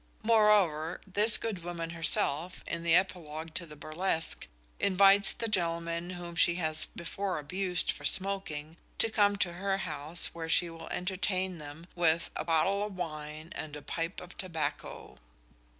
[0.23, 4.47] Moreover, this good woman herself, in the epilogue to the burlesque,
[4.79, 10.33] invites the gentlemen whom she has before abused for smoking, to come to her house
[10.33, 15.19] where she will entertain them with "a pottle of wine, and a pipe of tobacco."